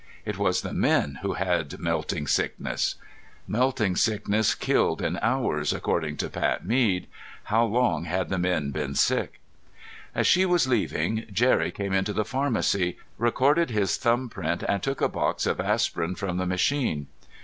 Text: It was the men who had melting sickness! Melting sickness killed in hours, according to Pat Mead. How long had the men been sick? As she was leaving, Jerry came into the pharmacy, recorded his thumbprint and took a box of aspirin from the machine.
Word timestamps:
It 0.25 0.39
was 0.39 0.61
the 0.61 0.73
men 0.73 1.19
who 1.21 1.33
had 1.33 1.77
melting 1.77 2.25
sickness! 2.25 2.95
Melting 3.47 3.95
sickness 3.95 4.55
killed 4.55 4.99
in 4.99 5.19
hours, 5.21 5.71
according 5.73 6.17
to 6.17 6.27
Pat 6.31 6.65
Mead. 6.65 7.05
How 7.43 7.65
long 7.65 8.05
had 8.05 8.29
the 8.29 8.39
men 8.39 8.71
been 8.71 8.95
sick? 8.95 9.39
As 10.15 10.25
she 10.25 10.43
was 10.43 10.67
leaving, 10.67 11.27
Jerry 11.31 11.69
came 11.69 11.93
into 11.93 12.13
the 12.13 12.25
pharmacy, 12.25 12.97
recorded 13.19 13.69
his 13.69 13.95
thumbprint 13.97 14.63
and 14.63 14.81
took 14.81 15.01
a 15.01 15.07
box 15.07 15.45
of 15.45 15.59
aspirin 15.59 16.15
from 16.15 16.37
the 16.37 16.47
machine. 16.47 17.05